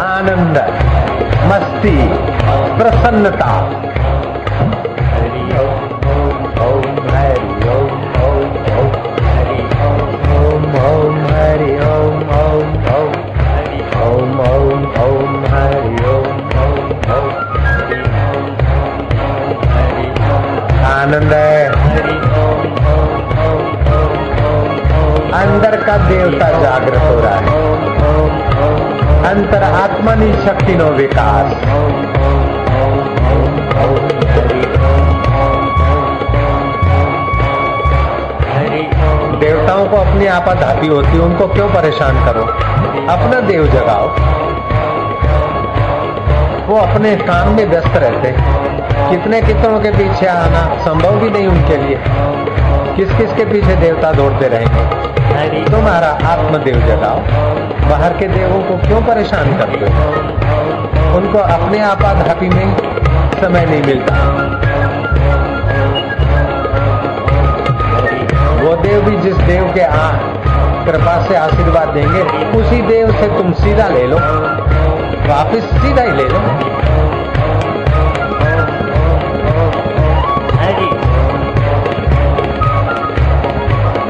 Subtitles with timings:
[0.00, 0.56] आनंद
[1.48, 1.96] मस्ती
[2.78, 3.50] प्रसन्नता।
[21.00, 21.68] आनंद है।
[25.32, 27.59] अंदर का देवता जागृत हो रहा है।
[29.30, 31.52] अंतर आत्मनी शक्ति नो विकास
[39.40, 42.42] देवताओं को अपनी आपाधापी होती उनको क्यों परेशान करो?
[43.12, 44.08] अपना देव जगाओ।
[46.66, 48.34] वो अपने काम में व्यस्त रहते
[49.10, 52.00] कितने कितनों के पीछे आना संभव भी नहीं उनके लिए।
[52.96, 55.19] किस किस के पीछे देवता दौड़ते रहेंगे?
[55.40, 57.18] हरि तुम्हारा आत्मदेव जगाओ।
[57.90, 61.16] बाहर के देवों को क्यों परेशान करते हो?
[61.16, 62.76] उनको अपने आपाधापी में
[63.40, 64.14] समय नहीं मिलता।
[68.62, 70.10] वो देव भी जिस देव के आ
[70.86, 72.22] कृपा से आशीर्वाद देंगे
[72.58, 74.16] उसी देव से तुम सीधा ले लो।
[75.28, 76.40] वापिस सीधा ही ले लो।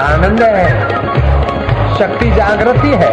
[0.00, 0.97] आनंद है।
[1.98, 3.12] शक्ति जागृति है।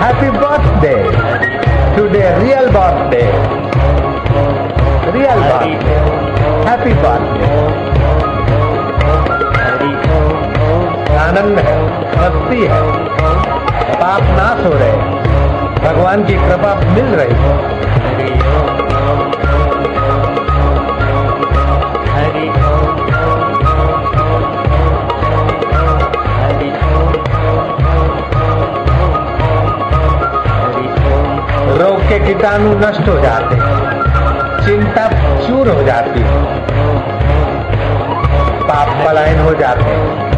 [0.00, 0.94] Happy birthday
[1.96, 3.22] today real birthday
[5.12, 5.98] real birthday
[6.68, 7.48] happy birthday
[11.18, 11.78] आनंद है
[12.18, 12.82] मस्ती है।
[14.00, 15.29] पाप नाश हो रहे हैं।
[15.84, 17.80] भगवान की कृपा मिल रही है।
[31.78, 34.00] रोग के कीटाणु नष्ट हो जाते हैं।
[34.66, 35.08] चिंता
[35.46, 36.44] चूर हो जाती है।
[38.60, 40.30] पाप पलायन हो जाते हैं।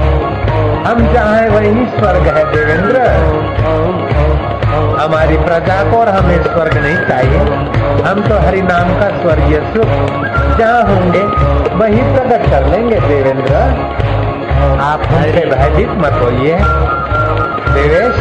[0.85, 2.99] हम चाहे वही स्वर्ग है देवेंद्र।
[4.73, 7.39] हमारी प्रजा को और हमें स्वर्ग नहीं चाहिए।
[8.03, 9.91] हम तो हरि नाम का स्वर्गीय सुख
[10.59, 11.23] जहाँ होंगे,
[11.75, 13.55] वही प्रकट कर लेंगे, देवेंद्र।
[14.83, 16.59] आप हमसे भयभीत मत होइए।
[17.75, 18.17] देवेश,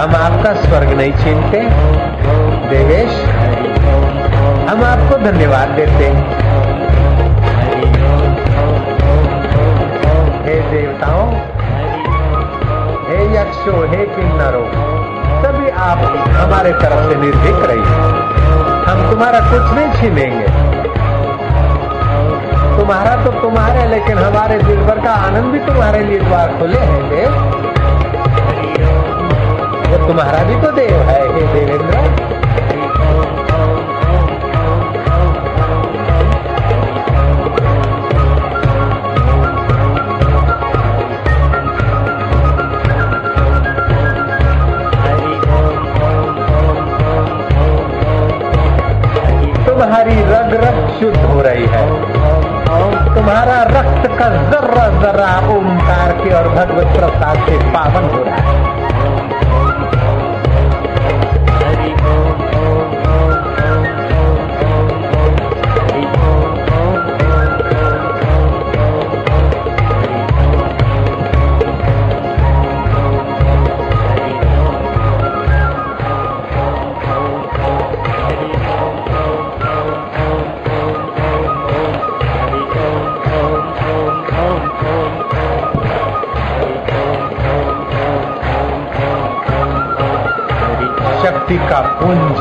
[0.00, 1.60] हम आपका स्वर्ग नहीं छीनते।
[2.68, 3.24] देवेश,
[4.70, 6.37] हम आपको धन्यवाद देते हैं।
[13.68, 14.62] हे कि हे किन्नरो
[15.42, 15.98] सभी आप
[16.36, 17.84] हमारे तरफ़ से निर्भीक रहिए
[18.84, 20.46] हम तुम्हारा कुछ नहीं छीनेंगे।
[22.78, 27.10] तुम्हारा तो तुम्हारे लेकिन हमारे दिल भर का आनंद भी तुम्हारे लिए द्वार खुले हैं
[27.10, 27.56] देव
[30.08, 30.97] तुम्हारा भी तो देव
[55.00, 58.57] जर्रा ओमकार के और भगवत प्रसाद से पावन हो रहा है।
[91.48, 92.40] शक्ति का पुंज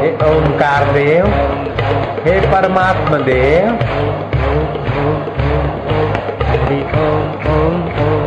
[0.00, 1.26] हे ओंकार देव
[2.26, 3.78] हे परमात्मा देव
[7.50, 8.19] ओम ओम मेरा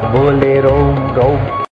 [0.00, 1.56] बोले रोम रोम